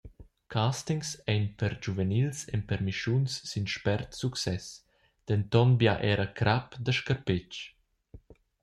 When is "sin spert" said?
3.51-4.09